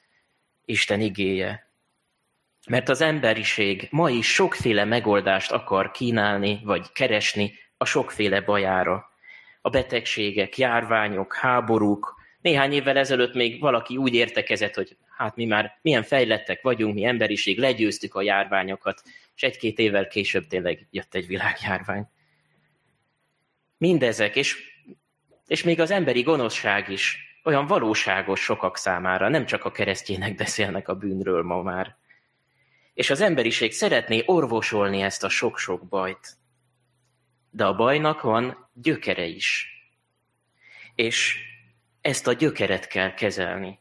[0.65, 1.71] Isten igéje.
[2.69, 9.05] Mert az emberiség ma is sokféle megoldást akar kínálni, vagy keresni a sokféle bajára.
[9.61, 15.79] A betegségek, járványok, háborúk, néhány évvel ezelőtt még valaki úgy értekezett, hogy hát mi már
[15.81, 19.01] milyen fejlettek vagyunk, mi emberiség, legyőztük a járványokat,
[19.35, 22.07] és egy-két évvel később tényleg jött egy világjárvány.
[23.77, 24.70] Mindezek, és,
[25.51, 30.87] és még az emberi gonoszság is olyan valóságos sokak számára, nem csak a keresztjének beszélnek
[30.87, 31.95] a bűnről ma már.
[32.93, 36.37] És az emberiség szeretné orvosolni ezt a sok-sok bajt.
[37.49, 39.67] De a bajnak van gyökere is.
[40.95, 41.37] És
[42.01, 43.79] ezt a gyökeret kell kezelni.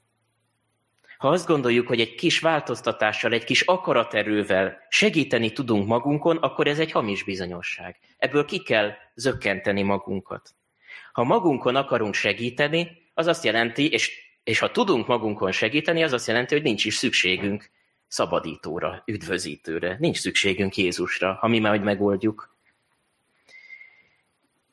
[1.18, 6.78] Ha azt gondoljuk, hogy egy kis változtatással, egy kis akaraterővel segíteni tudunk magunkon, akkor ez
[6.78, 7.98] egy hamis bizonyosság.
[8.18, 10.54] Ebből ki kell zökkenteni magunkat.
[11.12, 16.27] Ha magunkon akarunk segíteni, az azt jelenti, és, és ha tudunk magunkon segíteni, az azt
[16.27, 17.70] jelenti, hogy nincs is szükségünk
[18.07, 19.96] szabadítóra, üdvözítőre.
[19.99, 22.57] Nincs szükségünk Jézusra, ha mi majd megoldjuk.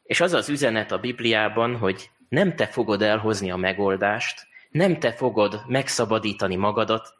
[0.03, 5.13] És az az üzenet a Bibliában, hogy nem te fogod elhozni a megoldást, nem te
[5.13, 7.15] fogod megszabadítani magadat,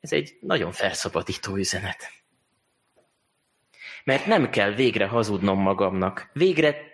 [0.00, 2.10] ez egy nagyon felszabadító üzenet.
[4.04, 6.30] Mert nem kell végre hazudnom magamnak.
[6.32, 6.89] Végre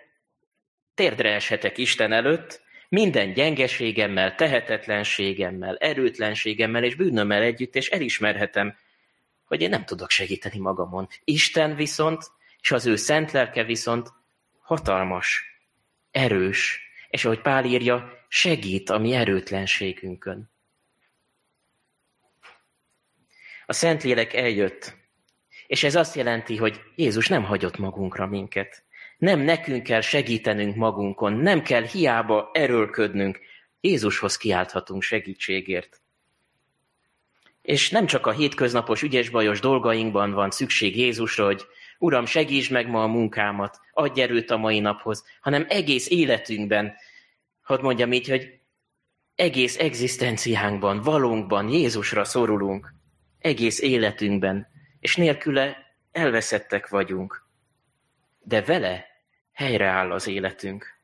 [0.97, 8.75] térdre eshetek Isten előtt, minden gyengeségemmel, tehetetlenségemmel, erőtlenségemmel és bűnömmel együtt, és elismerhetem,
[9.45, 11.07] hogy én nem tudok segíteni magamon.
[11.23, 12.31] Isten viszont,
[12.61, 14.13] és az ő szent lelke viszont
[14.61, 15.43] hatalmas,
[16.11, 20.49] erős, és ahogy Pál írja, segít a mi erőtlenségünkön.
[23.65, 24.95] A Szentlélek eljött,
[25.67, 28.83] és ez azt jelenti, hogy Jézus nem hagyott magunkra minket.
[29.17, 33.39] Nem nekünk kell segítenünk magunkon, nem kell hiába erőlködnünk.
[33.81, 36.01] Jézushoz kiálthatunk segítségért.
[37.61, 41.65] És nem csak a hétköznapos ügyes-bajos dolgainkban van szükség Jézusra, hogy
[41.99, 46.95] Uram, segíts meg ma a munkámat, adj erőt a mai naphoz, hanem egész életünkben,
[47.61, 48.59] hadd mondjam így, hogy
[49.35, 52.93] egész egzisztenciánkban, valónkban Jézusra szorulunk,
[53.39, 54.67] egész életünkben,
[54.99, 55.77] és nélküle
[56.11, 57.46] elveszettek vagyunk.
[58.47, 59.05] De vele
[59.53, 60.99] helyreáll az életünk.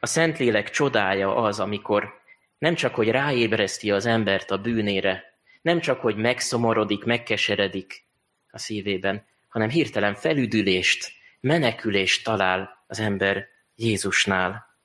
[0.00, 2.20] A Szentlélek csodája az, amikor
[2.58, 8.06] nem csak, hogy ráébreszti az embert a bűnére, nem csak, hogy megszomorodik, megkeseredik
[8.50, 14.78] a szívében, hanem hirtelen felüdülést, menekülést talál az ember Jézusnál.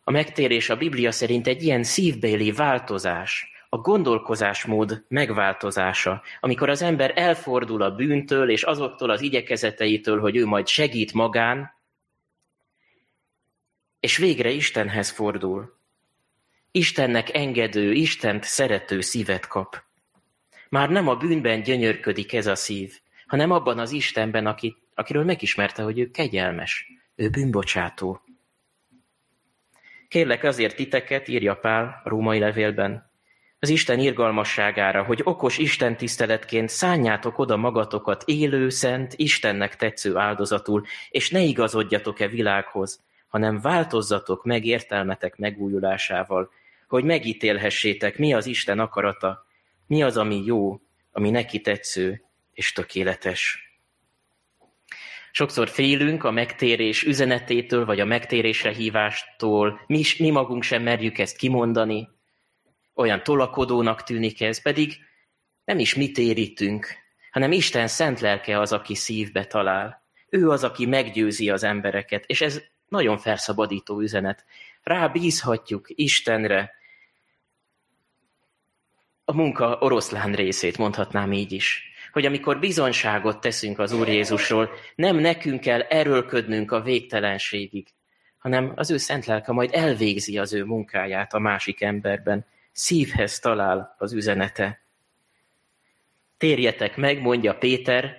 [0.00, 7.12] A megtérés a Biblia szerint egy ilyen szívbéli változás, a gondolkozásmód megváltozása, amikor az ember
[7.14, 11.76] elfordul a bűntől és azoktól az igyekezeteitől, hogy ő majd segít magán,
[14.00, 15.76] és végre Istenhez fordul.
[16.70, 19.82] Istennek engedő, Istent szerető szívet kap.
[20.68, 25.82] Már nem a bűnben gyönyörködik ez a szív, hanem abban az Istenben, aki, akiről megismerte,
[25.82, 28.22] hogy ő kegyelmes, ő bűnbocsátó.
[30.08, 33.07] Kérlek azért titeket, írja Pál a római levélben,
[33.60, 40.84] az Isten irgalmasságára, hogy okos Isten tiszteletként szánjátok oda magatokat élő, szent, Istennek tetsző áldozatul,
[41.10, 46.50] és ne igazodjatok-e világhoz, hanem változzatok meg értelmetek megújulásával,
[46.88, 49.46] hogy megítélhessétek, mi az Isten akarata,
[49.86, 50.80] mi az, ami jó,
[51.12, 53.72] ami neki tetsző és tökéletes.
[55.32, 61.36] Sokszor félünk a megtérés üzenetétől, vagy a megtérésre hívástól, mi, mi magunk sem merjük ezt
[61.36, 62.08] kimondani,
[62.98, 64.96] olyan tolakodónak tűnik ez, pedig
[65.64, 66.86] nem is mi térítünk,
[67.30, 70.02] hanem Isten szent lelke az, aki szívbe talál.
[70.28, 74.44] Ő az, aki meggyőzi az embereket, és ez nagyon felszabadító üzenet.
[74.82, 76.70] Rábízhatjuk Istenre
[79.24, 85.16] a munka oroszlán részét, mondhatnám így is hogy amikor bizonyságot teszünk az Úr Jézusról, nem
[85.16, 87.88] nekünk kell erőlködnünk a végtelenségig,
[88.38, 92.46] hanem az ő szent lelke majd elvégzi az ő munkáját a másik emberben.
[92.80, 94.86] Szívhez talál az üzenete.
[96.36, 98.16] Térjetek meg, mondja Péter,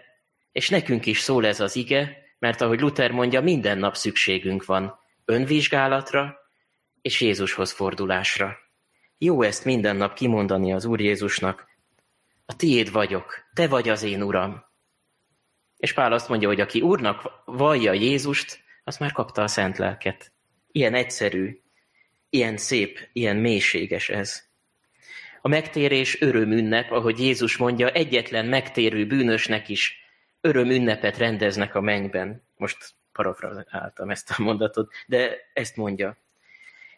[0.52, 5.00] és nekünk is szól ez az ige, mert ahogy Luther mondja, minden nap szükségünk van
[5.26, 6.38] önvizsgálatra
[7.02, 8.58] és Jézushoz fordulásra.
[9.18, 11.68] Jó ezt minden nap kimondani az Úr Jézusnak.
[12.46, 14.66] A tiéd vagyok, te vagy az én Uram.
[15.78, 20.32] És Pál azt mondja, hogy aki Úrnak vallja Jézust, az már kapta a szent lelket.
[20.72, 21.62] Ilyen egyszerű,
[22.30, 24.49] ilyen szép, ilyen mélységes ez.
[25.42, 30.00] A megtérés örömünnep, ahogy Jézus mondja, egyetlen megtérő bűnösnek is
[30.42, 32.44] örömünnepet rendeznek a mennyben.
[32.58, 32.78] Most
[33.12, 36.18] parafrazáltam ezt a mondatot, de ezt mondja.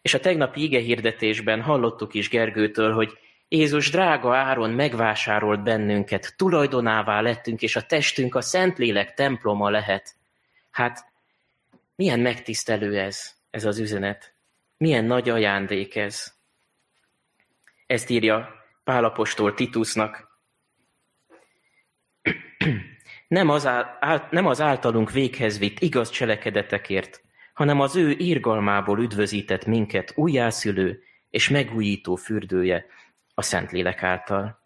[0.02, 7.20] És a tegnapi ige hirdetésben hallottuk is Gergőtől, hogy Jézus drága áron megvásárolt bennünket, tulajdonává
[7.20, 10.14] lettünk, és a testünk a Szentlélek temploma lehet.
[10.70, 11.04] Hát,
[11.96, 14.34] milyen megtisztelő ez, ez az üzenet.
[14.76, 16.34] Milyen nagy ajándék ez.
[17.92, 18.48] Ezt írja
[18.84, 20.40] Pálapostól Titusnak.
[23.28, 29.66] Nem az, áll, nem az általunk véghez vitt igaz cselekedetekért, hanem az ő írgalmából üdvözített
[29.66, 32.86] minket újjászülő és megújító fürdője
[33.34, 34.62] a Szentlélek által.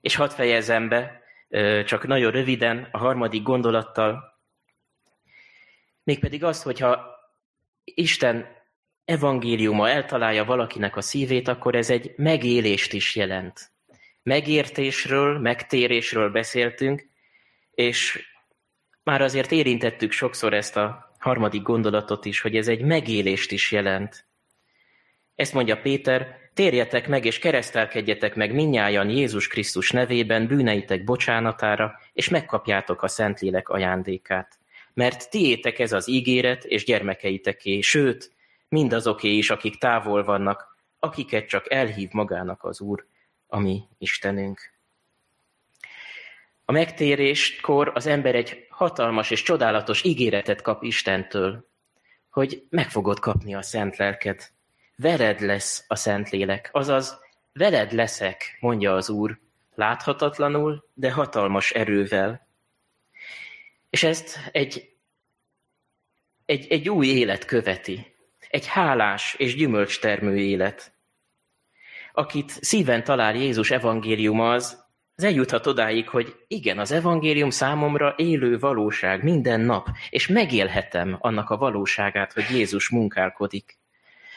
[0.00, 1.22] És hadd fejezem be,
[1.84, 4.40] csak nagyon röviden, a harmadik gondolattal,
[6.02, 7.06] mégpedig azt, hogyha
[7.84, 8.55] Isten
[9.06, 13.70] evangéliuma eltalálja valakinek a szívét, akkor ez egy megélést is jelent.
[14.22, 17.06] Megértésről, megtérésről beszéltünk,
[17.70, 18.26] és
[19.02, 24.26] már azért érintettük sokszor ezt a harmadik gondolatot is, hogy ez egy megélést is jelent.
[25.34, 32.28] Ezt mondja Péter, térjetek meg és keresztelkedjetek meg minnyájan Jézus Krisztus nevében bűneitek bocsánatára, és
[32.28, 34.58] megkapjátok a Szentlélek ajándékát.
[34.94, 38.35] Mert tiétek ez az ígéret, és gyermekeiteké, sőt,
[38.68, 43.06] mindazoké is, akik távol vannak, akiket csak elhív magának az Úr,
[43.46, 44.74] ami Istenünk.
[46.64, 51.68] A megtéréskor az ember egy hatalmas és csodálatos ígéretet kap Istentől,
[52.30, 54.52] hogy meg fogod kapni a szent lelket.
[54.96, 57.20] Veled lesz a szent lélek, azaz
[57.52, 59.38] veled leszek, mondja az Úr,
[59.74, 62.48] láthatatlanul, de hatalmas erővel.
[63.90, 64.96] És ezt egy,
[66.44, 68.15] egy, egy új élet követi,
[68.48, 70.94] egy hálás és gyümölcstermő élet.
[72.12, 78.58] Akit szíven talál Jézus evangéliuma az, az eljuthat odáig, hogy igen, az evangélium számomra élő
[78.58, 83.78] valóság minden nap, és megélhetem annak a valóságát, hogy Jézus munkálkodik.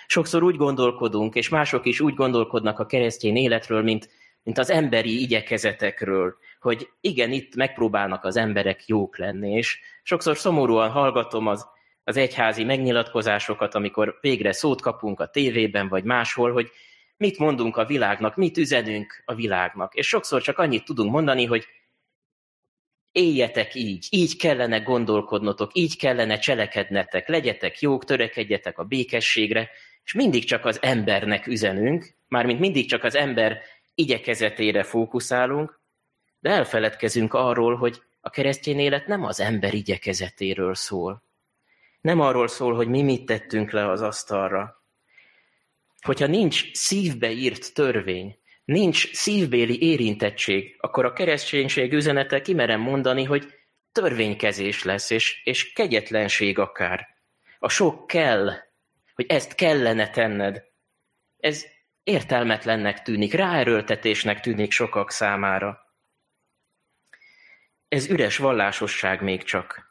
[0.08, 4.10] Sokszor úgy gondolkodunk, és mások is úgy gondolkodnak a keresztény életről, mint,
[4.44, 10.90] mint az emberi igyekezetekről, hogy igen, itt megpróbálnak az emberek jók lenni, és sokszor szomorúan
[10.90, 11.68] hallgatom az,
[12.10, 16.72] az egyházi megnyilatkozásokat, amikor végre szót kapunk a tévében vagy máshol, hogy
[17.18, 19.96] mit mondunk a világnak, mit üzenünk a világnak.
[19.96, 21.66] És sokszor csak annyit tudunk mondani, hogy
[23.12, 29.70] éljetek így, így kellene gondolkodnotok, így kellene cselekednetek, legyetek jók, törekedjetek a békességre,
[30.04, 33.62] és mindig csak az embernek üzenünk, mármint mindig csak az ember
[33.96, 35.80] igyekezetére fókuszálunk,
[36.40, 41.28] de elfeledkezünk arról, hogy a keresztény élet nem az ember igyekezetéről szól.
[42.02, 44.80] Nem arról szól, hogy mi mit tettünk le az asztalra,
[46.02, 53.54] Hogyha nincs szívbe írt törvény, nincs szívbéli érintettség, akkor a kereszténység üzenete kimerem mondani, hogy
[53.92, 57.08] törvénykezés lesz, és, és kegyetlenség akár.
[57.60, 58.54] A sok kell,
[59.14, 60.64] hogy ezt kellene tenned.
[61.38, 61.66] Ez
[62.04, 65.80] értelmetlennek tűnik, ráerőltetésnek tűnik sokak számára.
[67.88, 69.89] Ez üres vallásosság még csak.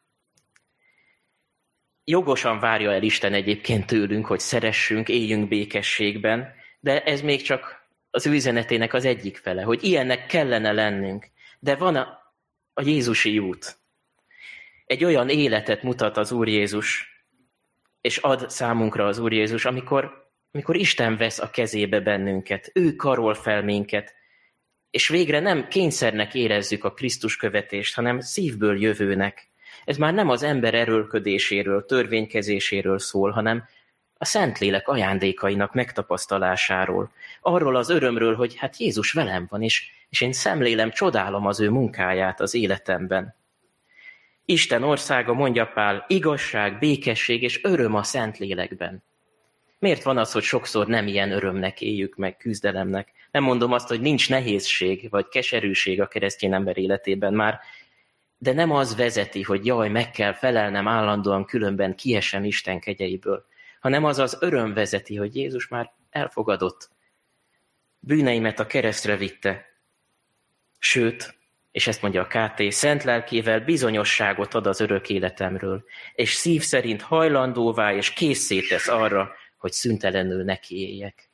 [2.11, 8.27] Jogosan várja el Isten egyébként tőlünk, hogy szeressünk, éljünk békességben, de ez még csak az
[8.27, 11.27] ő üzenetének az egyik fele, hogy ilyennek kellene lennünk.
[11.59, 12.33] De van a,
[12.75, 13.79] a Jézusi út.
[14.87, 17.07] Egy olyan életet mutat az Úr Jézus,
[18.01, 23.35] és ad számunkra az Úr Jézus, amikor, amikor Isten vesz a kezébe bennünket, ő karol
[23.35, 24.15] fel minket,
[24.91, 29.49] és végre nem kényszernek érezzük a Krisztus követést, hanem szívből jövőnek.
[29.89, 33.65] Ez már nem az ember erőlködéséről, törvénykezéséről szól, hanem
[34.19, 37.11] a Szentlélek ajándékainak megtapasztalásáról,
[37.41, 41.71] arról az örömről, hogy hát Jézus velem van, és, és én szemlélem, csodálom az ő
[41.71, 43.35] munkáját az életemben.
[44.45, 49.03] Isten országa, mondja Pál, igazság, békesség és öröm a Szentlélekben.
[49.79, 53.13] Miért van az, hogy sokszor nem ilyen örömnek éljük meg, küzdelemnek?
[53.31, 57.61] Nem mondom azt, hogy nincs nehézség vagy keserűség a keresztény ember életében, már
[58.39, 63.47] de nem az vezeti, hogy jaj, meg kell felelnem állandóan, különben kiesem Isten kegyeiből,
[63.81, 66.91] hanem az az öröm vezeti, hogy Jézus már elfogadott.
[67.99, 69.67] Bűneimet a keresztre vitte.
[70.79, 71.39] Sőt,
[71.71, 75.85] és ezt mondja a KT, szent lelkével bizonyosságot ad az örök életemről,
[76.15, 81.31] és szív szerint hajlandóvá és készé arra, hogy szüntelenül nekiéljek.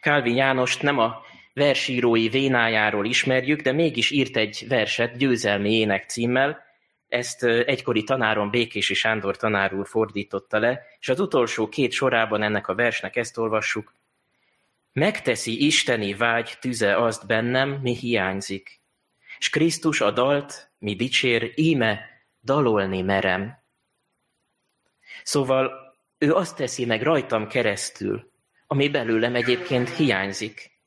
[0.00, 1.22] Kálvin Jánost nem a
[1.60, 6.64] versírói vénájáról ismerjük, de mégis írt egy verset győzelmi ének címmel,
[7.08, 12.74] ezt egykori tanárom Békési Sándor tanár fordította le, és az utolsó két sorában ennek a
[12.74, 13.94] versnek ezt olvassuk.
[14.92, 18.80] Megteszi isteni vágy tüze azt bennem, mi hiányzik,
[19.38, 22.00] és Krisztus a dalt, mi dicsér, íme
[22.42, 23.58] dalolni merem.
[25.22, 25.70] Szóval
[26.18, 28.30] ő azt teszi meg rajtam keresztül,
[28.66, 30.79] ami belőlem egyébként hiányzik.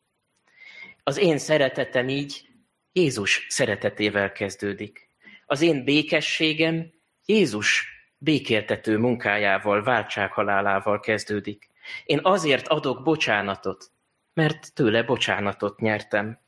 [1.04, 2.46] Az én szeretetem így
[2.92, 5.10] Jézus szeretetével kezdődik.
[5.46, 6.92] Az én békességem
[7.26, 7.88] Jézus
[8.18, 11.70] békéltető munkájával, váltsághalálával kezdődik.
[12.06, 13.92] Én azért adok bocsánatot,
[14.34, 16.40] mert tőle bocsánatot nyertem.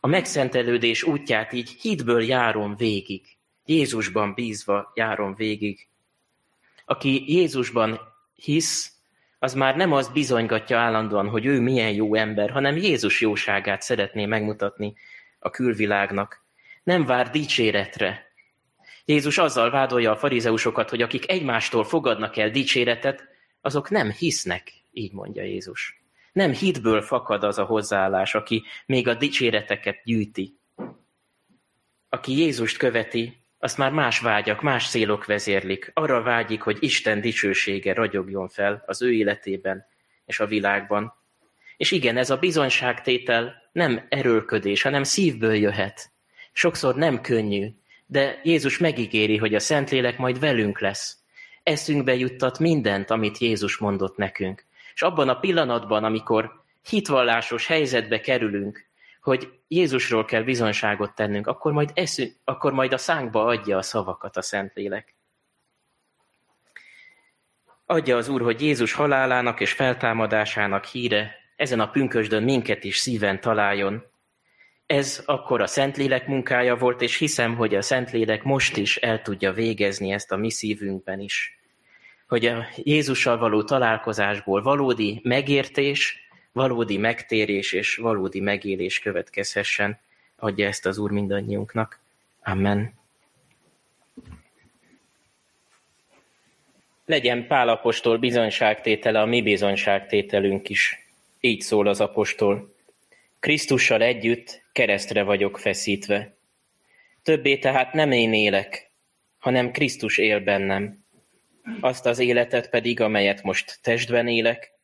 [0.00, 5.88] A megszentelődés útját így hitből járom végig, Jézusban bízva járom végig.
[6.84, 8.00] Aki Jézusban
[8.34, 8.95] hisz,
[9.46, 14.26] az már nem azt bizonygatja állandóan, hogy ő milyen jó ember, hanem Jézus jóságát szeretné
[14.26, 14.94] megmutatni
[15.38, 16.44] a külvilágnak.
[16.82, 18.26] Nem vár dicséretre.
[19.04, 23.24] Jézus azzal vádolja a farizeusokat, hogy akik egymástól fogadnak el dicséretet,
[23.60, 26.02] azok nem hisznek, így mondja Jézus.
[26.32, 30.58] Nem hitből fakad az a hozzáállás, aki még a dicséreteket gyűjti.
[32.08, 35.90] Aki Jézust követi, azt már más vágyak, más célok vezérlik.
[35.94, 39.86] Arra vágyik, hogy Isten dicsősége ragyogjon fel az ő életében
[40.26, 41.14] és a világban.
[41.76, 46.10] És igen, ez a bizonyságtétel nem erőlködés, hanem szívből jöhet.
[46.52, 47.68] Sokszor nem könnyű,
[48.06, 51.16] de Jézus megígéri, hogy a Szentlélek majd velünk lesz.
[51.62, 54.64] Eszünkbe juttat mindent, amit Jézus mondott nekünk.
[54.94, 58.86] És abban a pillanatban, amikor hitvallásos helyzetbe kerülünk,
[59.26, 64.36] hogy Jézusról kell bizonyságot tennünk, akkor majd, eszünk, akkor majd a szánkba adja a szavakat
[64.36, 65.14] a Szentlélek.
[67.86, 73.40] Adja az Úr, hogy Jézus halálának és feltámadásának híre ezen a pünkösdön minket is szíven
[73.40, 74.04] találjon.
[74.86, 79.52] Ez akkor a Szentlélek munkája volt, és hiszem, hogy a Szentlélek most is el tudja
[79.52, 81.58] végezni ezt a mi szívünkben is.
[82.28, 86.25] Hogy a Jézussal való találkozásból valódi megértés,
[86.56, 89.98] valódi megtérés és valódi megélés következhessen.
[90.36, 92.00] Adja ezt az Úr mindannyiunknak.
[92.42, 92.92] Amen.
[97.04, 101.08] Legyen Pálapostól bizonyságtétele a mi bizonyságtételünk is.
[101.40, 102.74] Így szól az apostol.
[103.40, 106.34] Krisztussal együtt keresztre vagyok feszítve.
[107.22, 108.90] Többé tehát nem én élek,
[109.38, 111.04] hanem Krisztus él bennem.
[111.80, 114.75] Azt az életet pedig, amelyet most testben élek,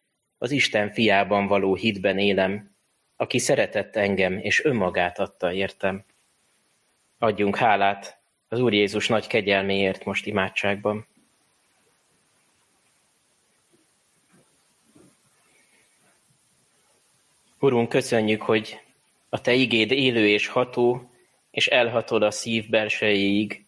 [0.43, 2.75] az Isten fiában való hitben élem,
[3.17, 6.05] aki szeretett engem, és önmagát adta értem.
[7.19, 11.07] Adjunk hálát az Úr Jézus nagy kegyelméért most imádságban.
[17.59, 18.81] Urunk, köszönjük, hogy
[19.29, 21.11] a Te igéd élő és ható,
[21.51, 23.65] és elhatod a szív belsejéig.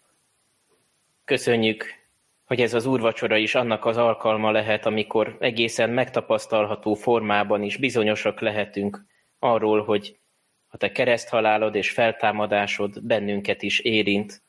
[1.24, 2.03] Köszönjük,
[2.44, 8.40] hogy ez az úrvacsora is annak az alkalma lehet, amikor egészen megtapasztalható formában is bizonyosak
[8.40, 9.04] lehetünk
[9.38, 10.18] arról, hogy
[10.66, 14.42] a te kereszthalálod és feltámadásod bennünket is érint,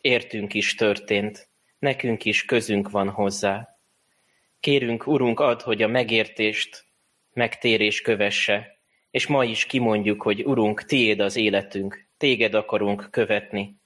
[0.00, 1.48] értünk is történt,
[1.78, 3.78] nekünk is közünk van hozzá.
[4.60, 6.84] Kérünk, Urunk, ad, hogy a megértést
[7.32, 8.78] megtérés kövesse,
[9.10, 13.76] és ma is kimondjuk, hogy Urunk, tiéd az életünk, téged akarunk követni.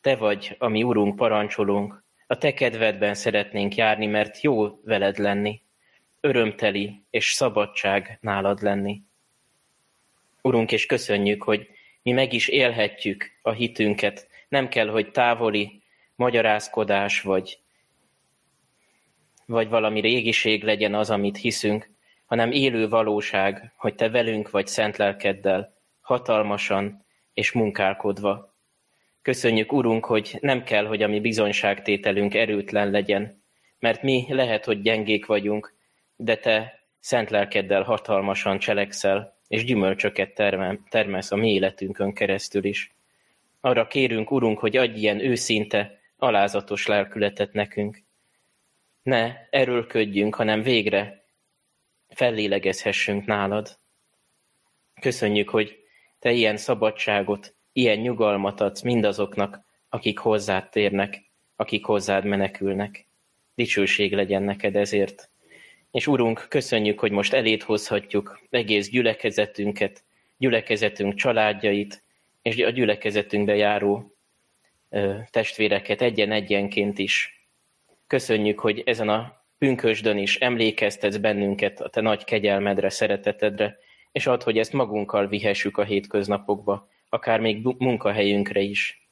[0.00, 2.03] Te vagy, ami Urunk parancsolunk,
[2.34, 5.62] a te kedvedben szeretnénk járni, mert jó veled lenni,
[6.20, 9.02] örömteli és szabadság nálad lenni.
[10.42, 11.68] Urunk, és köszönjük, hogy
[12.02, 14.28] mi meg is élhetjük a hitünket.
[14.48, 15.82] Nem kell, hogy távoli
[16.14, 17.58] magyarázkodás vagy,
[19.46, 21.90] vagy valami régiség legyen az, amit hiszünk,
[22.26, 27.04] hanem élő valóság, hogy te velünk vagy szent lelkeddel, hatalmasan
[27.34, 28.53] és munkálkodva.
[29.24, 33.42] Köszönjük, Urunk, hogy nem kell, hogy a mi bizonyságtételünk erőtlen legyen,
[33.78, 35.74] mert mi lehet, hogy gyengék vagyunk,
[36.16, 40.34] de Te szent lelkeddel hatalmasan cselekszel, és gyümölcsöket
[40.88, 42.94] termelsz a mi életünkön keresztül is.
[43.60, 48.02] Arra kérünk, Urunk, hogy adj ilyen őszinte, alázatos lelkületet nekünk.
[49.02, 51.24] Ne erőlködjünk, hanem végre
[52.08, 53.78] fellélegezhessünk nálad.
[55.00, 55.78] Köszönjük, hogy
[56.18, 61.22] Te ilyen szabadságot, Ilyen nyugalmat adsz mindazoknak, akik hozzád térnek,
[61.56, 63.06] akik hozzád menekülnek.
[63.54, 65.30] Dicsőség legyen neked ezért.
[65.90, 70.04] És Urunk, köszönjük, hogy most elét hozhatjuk egész gyülekezetünket,
[70.36, 72.02] gyülekezetünk családjait,
[72.42, 74.14] és a gyülekezetünkbe járó
[74.90, 77.46] ö, testvéreket egyen-egyenként is.
[78.06, 83.78] Köszönjük, hogy ezen a Pünkösdön is emlékeztetsz bennünket a te nagy kegyelmedre, szeretetedre,
[84.12, 89.08] és ad, hogy ezt magunkkal vihessük a hétköznapokba, akár még munkahelyünkre is.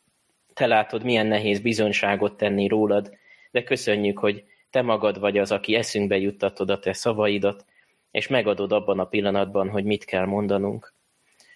[0.55, 3.17] Te látod, milyen nehéz bizonyságot tenni rólad,
[3.51, 7.65] de köszönjük, hogy te magad vagy az, aki eszünkbe juttatod a te szavaidat,
[8.11, 10.95] és megadod abban a pillanatban, hogy mit kell mondanunk.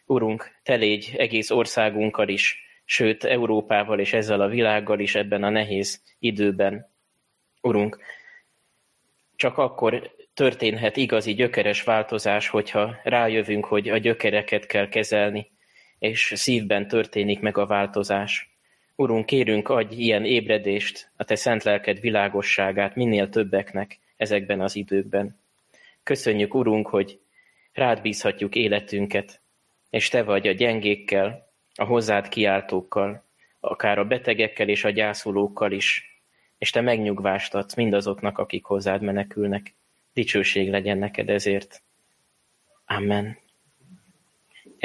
[0.07, 5.51] Urunk, te légy egész országunkkal is, sőt Európával és ezzel a világgal is ebben a
[5.51, 6.91] nehéz időben.
[7.61, 7.99] Urunk,
[9.37, 15.55] csak akkor történhet igazi gyökeres változás, hogyha rájövünk, hogy a gyökereket kell kezelni,
[16.07, 18.51] és szívben történik meg a változás.
[18.95, 25.39] Urunk, kérünk, adj ilyen ébredést, a Te szent lelked világosságát minél többeknek ezekben az időkben.
[26.03, 27.19] Köszönjük, Urunk, hogy
[27.73, 29.41] rád bízhatjuk életünket,
[29.91, 33.25] és Te vagy a gyengékkel, a hozzád kiáltókkal,
[33.61, 36.21] akár a betegekkel és a gyászolókkal is,
[36.59, 39.75] és Te megnyugvást adsz mindazoknak, akik hozzád menekülnek.
[40.13, 41.83] Dicsőség legyen neked ezért.
[42.87, 43.45] Amen.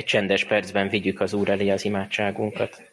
[0.02, 2.91] Egy csendes percben vigyük az Úr elé az imádságunkat.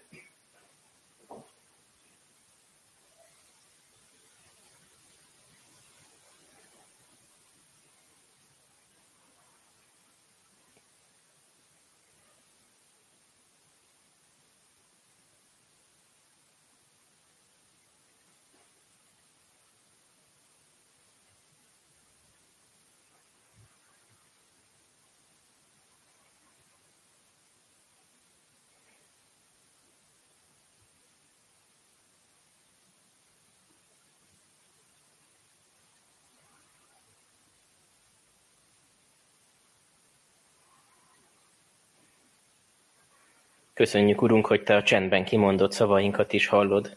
[43.79, 46.97] Köszönjük, Urunk, hogy Te a csendben kimondott szavainkat is hallod.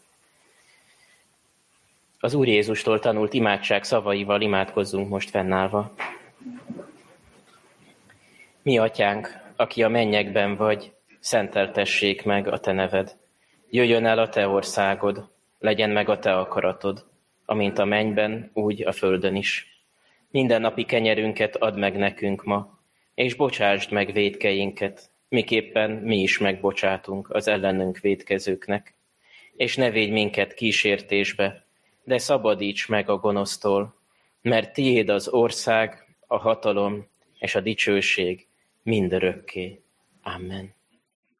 [2.19, 5.93] Az Úr Jézustól tanult imádság szavaival imádkozzunk most fennállva.
[8.61, 13.15] Mi, Atyánk, aki a mennyekben vagy, szenteltessék meg a Te neved.
[13.69, 15.29] Jöjjön el a Te országod,
[15.59, 17.05] legyen meg a Te akaratod,
[17.45, 19.81] amint a mennyben, úgy a földön is.
[20.31, 22.79] Minden napi kenyerünket add meg nekünk ma,
[23.13, 28.95] és bocsásd meg védkeinket, miképpen mi is megbocsátunk az ellenünk védkezőknek.
[29.55, 31.65] És ne védj minket kísértésbe,
[32.03, 33.95] de szabadíts meg a gonosztól,
[34.41, 37.07] mert tiéd az ország, a hatalom
[37.39, 38.47] és a dicsőség
[38.83, 39.81] mindörökké.
[40.21, 40.73] Amen.